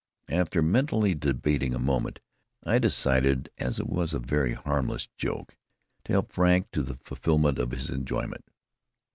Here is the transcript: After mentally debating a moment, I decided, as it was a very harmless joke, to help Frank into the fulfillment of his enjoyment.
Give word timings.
After 0.31 0.63
mentally 0.63 1.13
debating 1.13 1.75
a 1.75 1.79
moment, 1.79 2.21
I 2.63 2.79
decided, 2.79 3.51
as 3.59 3.77
it 3.79 3.85
was 3.87 4.15
a 4.15 4.19
very 4.19 4.53
harmless 4.55 5.07
joke, 5.15 5.55
to 6.05 6.13
help 6.13 6.31
Frank 6.31 6.69
into 6.73 6.81
the 6.81 6.97
fulfillment 6.97 7.59
of 7.59 7.69
his 7.69 7.87
enjoyment. 7.91 8.43